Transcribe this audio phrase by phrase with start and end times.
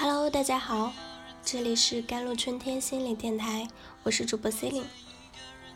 [0.00, 0.92] Hello，大家好，
[1.44, 3.66] 这里是甘露春天心理电台，
[4.04, 4.88] 我是主播 c e l i n e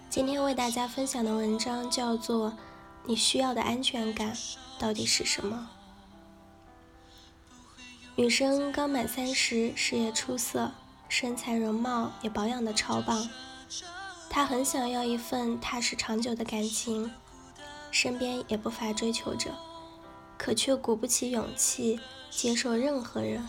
[0.09, 2.51] 今天为大家分享的文章叫做
[3.05, 4.33] 《你需要的安全感
[4.79, 5.69] 到底是什么》。
[8.15, 10.71] 女生刚满三十，事业出色，
[11.09, 13.29] 身材容貌也保养的超棒，
[14.31, 17.11] 她很想要一份踏实长久的感情，
[17.91, 19.51] 身边也不乏追求者，
[20.39, 21.99] 可却鼓不起勇气
[22.31, 23.45] 接受任何人。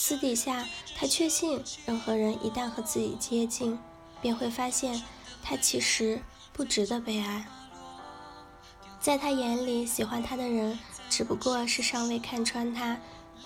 [0.00, 0.64] 私底下，
[0.96, 3.76] 他确信任何人一旦和自己接近，
[4.22, 5.02] 便会发现
[5.42, 7.44] 他其实不值得被爱。
[9.00, 10.78] 在他眼里，喜欢他的人
[11.10, 12.96] 只不过是尚未看穿他，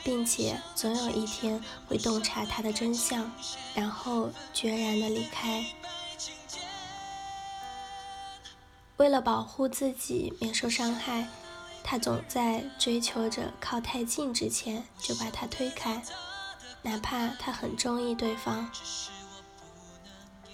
[0.05, 3.33] 并且总有一天会洞察他的真相，
[3.75, 5.64] 然后决然的离开。
[8.98, 11.27] 为了保护自己免受伤害，
[11.83, 16.00] 他总在追求着靠太近之前就把他推开。
[16.83, 18.69] 哪怕他很中意对方，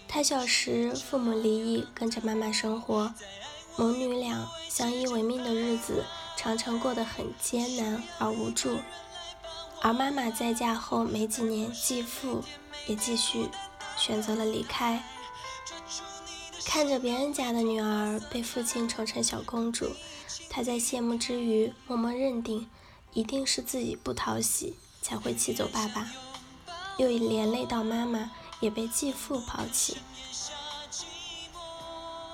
[0.06, 3.12] 他小时父母离异，跟着妈妈生活，
[3.76, 6.04] 母女俩相依为命的日子
[6.36, 8.78] 常常过得很艰难而无助。
[9.80, 12.44] 而妈妈再嫁后没几年，继父
[12.86, 13.48] 也继续
[13.96, 15.02] 选择了离开。
[16.66, 19.92] 看着别人家的女儿被父亲宠成小公主，
[20.50, 22.68] 他在羡慕之余，默默认定
[23.14, 24.76] 一定是自己不讨喜。
[25.00, 26.10] 才会气走爸爸，
[26.96, 29.98] 又连累到妈妈也被继父抛弃。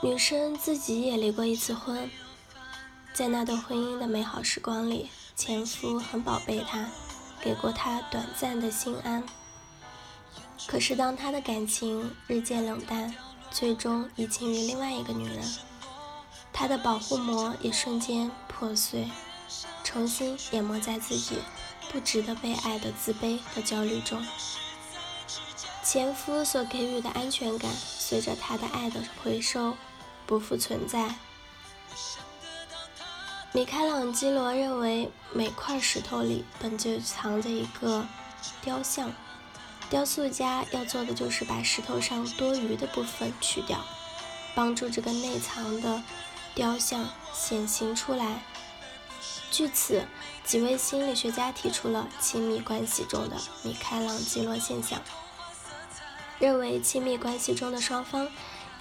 [0.02, 2.10] 女生自己也离过一次婚，
[3.14, 6.90] 在那段婚姻的美好时光里，前夫很宝贝她，
[7.40, 9.24] 给过她短暂的心安。
[10.66, 13.14] 可是当他的感情日渐冷淡，
[13.50, 15.42] 最终移情于另外一个女人，
[16.52, 19.10] 他的保护膜也瞬间破碎，
[19.82, 21.36] 重新淹没在自己。
[21.94, 24.20] 不值得被爱的自卑和焦虑中，
[25.84, 29.76] 前夫所给予的安全感，随着他的爱的回收，
[30.26, 31.14] 不复存在。
[33.52, 38.04] 米开朗基罗认为，每块石头里本就藏着一个
[38.60, 39.12] 雕像，
[39.88, 43.78] 雕塑家要做的就是把石头上多余的部分去掉，
[44.56, 46.02] 帮助这个内藏的
[46.56, 48.42] 雕像显形出来。
[49.54, 50.04] 据此，
[50.44, 55.00] 几位心理学家提出了亲密关系中的米开朗基罗现象，
[56.40, 58.28] 认为亲密关系中的双方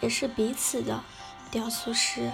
[0.02, 1.04] 也是彼此的
[1.52, 2.32] 雕塑师，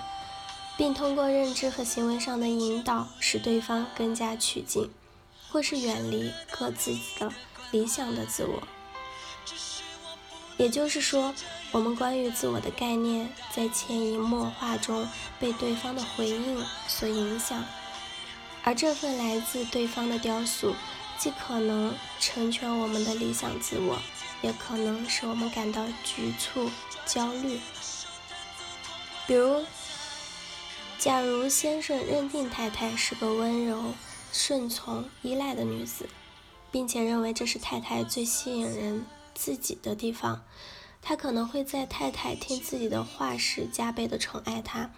[0.77, 4.89] 并通过认知和行为上的引导，使对方更加趋近，
[5.51, 7.29] 或是远离各自的
[7.71, 8.63] 理想的自我。
[10.55, 11.35] 也就是说，
[11.73, 15.05] 我们关于自我的概念，在潜移默化中
[15.41, 17.61] 被对方的回应所影响。
[18.63, 20.75] 而这份来自对方的雕塑，
[21.17, 23.99] 既可能成全我们的理想自我，
[24.41, 26.69] 也可能使我们感到局促、
[27.05, 27.59] 焦虑。
[29.25, 29.63] 比如，
[30.97, 33.93] 假如先生认定太太是个温柔、
[34.31, 36.09] 顺从、依赖的女子，
[36.71, 40.43] 并且认为这是太太最吸引人自己的地方，
[41.01, 44.91] 他可能会在太太听自己的话时加倍的宠爱她。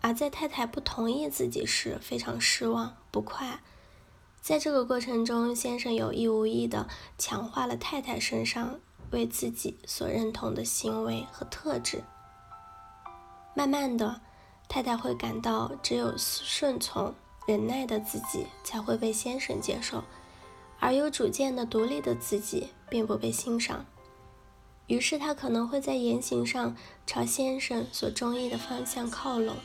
[0.00, 3.60] 而在太太不同意自己时，非常失望不快。
[4.40, 6.88] 在这个过程中，先生有意无意地
[7.18, 8.80] 强化了太太身上
[9.10, 12.02] 为自己所认同的行为和特质。
[13.54, 14.22] 慢慢的，
[14.68, 17.14] 太太会感到只有顺从、
[17.46, 20.04] 忍耐的自己才会被先生接受，
[20.78, 23.84] 而有主见的、独立的自己并不被欣赏。
[24.86, 26.74] 于是，他可能会在言行上
[27.06, 29.56] 朝先生所中意的方向靠拢。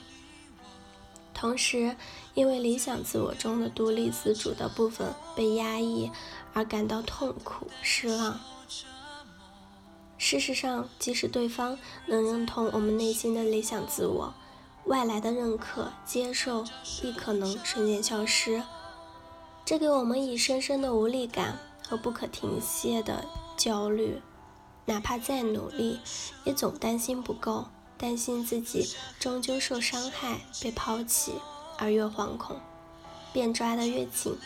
[1.35, 1.95] 同时，
[2.33, 6.09] 因为理想自我中的独立自主的部分被压抑
[6.53, 8.39] 而感到痛苦、失望。
[10.17, 14.33] 事实上，即使对方能认同我们内心的理想自我，
[14.85, 16.63] 外来的认可、接受
[17.03, 18.63] 亦可能瞬间消失。
[19.65, 23.25] 这给我们以深深的无力感和不可停歇的
[23.57, 24.21] 焦虑，
[24.85, 25.99] 哪怕再努力，
[26.45, 27.65] 也总担心不够。
[27.97, 31.33] 担心自己终究受伤害、被抛弃，
[31.77, 32.59] 而越惶恐，
[33.31, 34.37] 便抓得越紧，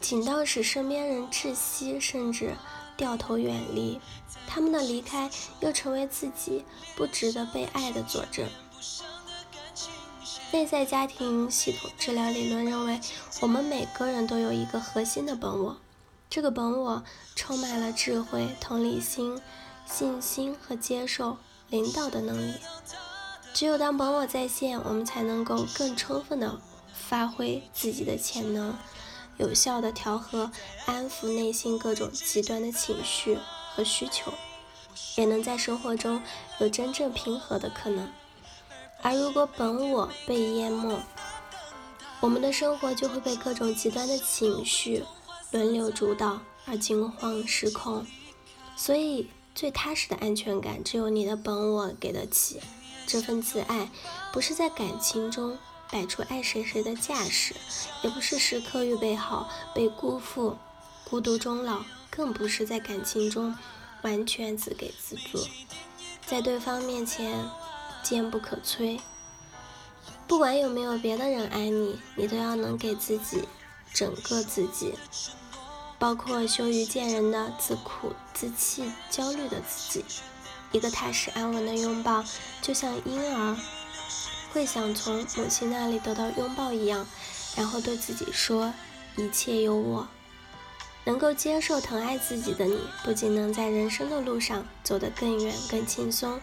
[0.00, 2.54] 紧到使身边人窒息，甚至
[2.96, 4.00] 掉头远离。
[4.46, 5.30] 他们的离开
[5.60, 6.64] 又成为自己
[6.96, 8.46] 不值得被爱的佐证。
[10.52, 13.00] 内在家庭系统治疗理论认为，
[13.40, 15.78] 我们每个人都有一个核心的本我，
[16.28, 17.02] 这个本我
[17.34, 19.40] 充满了智慧、同理心、
[19.86, 21.38] 信心和接受。
[21.70, 22.54] 领导的能力，
[23.52, 26.60] 只有当本我在线，我们才能够更充分的
[26.92, 28.76] 发挥自己的潜能，
[29.38, 30.50] 有效的调和、
[30.86, 33.38] 安抚内心各种极端的情绪
[33.74, 34.32] 和需求，
[35.16, 36.22] 也能在生活中
[36.60, 38.08] 有真正平和的可能。
[39.02, 40.98] 而如果本我被淹没，
[42.20, 45.04] 我们的生活就会被各种极端的情绪
[45.50, 48.06] 轮流主导，而惊慌失控。
[48.76, 52.60] 所以，最踏实的安全感，只有你的本我给得起。
[53.06, 53.90] 这份自爱，
[54.32, 55.58] 不是在感情中
[55.90, 57.54] 摆出爱谁谁的架势，
[58.02, 60.56] 也不是时刻预备好被辜负、
[61.08, 63.54] 孤独终老，更不是在感情中
[64.02, 65.38] 完全自给自足，
[66.26, 67.48] 在对方面前
[68.02, 68.98] 坚不可摧。
[70.26, 73.46] 不管有没有别的人爱你，你都要能给自己
[73.92, 74.94] 整个自己，
[75.98, 80.04] 包括羞于见人的自苦、自弃、焦虑的自己。
[80.72, 82.24] 一个踏实安稳的拥抱，
[82.60, 83.56] 就像婴儿
[84.52, 87.06] 会想从母亲那里得到拥抱一样，
[87.56, 88.74] 然后对自己说
[89.16, 90.08] ：“一切有我。”
[91.06, 96.40] 能够接受、疼爱自己的你，不仅能在人生的路上走得更远、更轻松，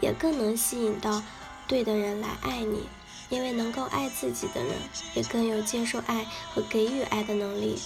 [0.00, 1.22] 也更能吸引到
[1.66, 2.88] 对的人来爱你。
[3.30, 4.74] 因为能够爱自己的人，
[5.14, 7.80] 也更有接受爱和给予爱的能力。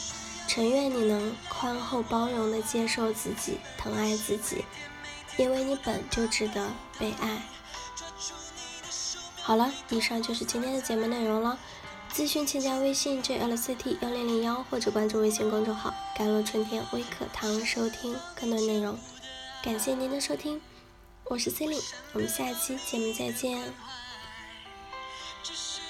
[0.48, 4.64] 诚愿你能宽厚包容地接受自己，疼爱自己，
[5.36, 7.42] 因为你本就值得被爱。
[9.42, 11.58] 好了，以上就是今天的节目内容了。
[12.12, 18.98] 咨询请加微信 jlct 幺零零幺，或者关注微信公众号“甘露春天微课堂”收听更多内容。
[19.62, 20.60] 感谢您的收听，
[21.24, 21.84] 我是 c e l i n e
[22.14, 23.60] 我们下期节目再见。
[25.42, 25.85] 只是。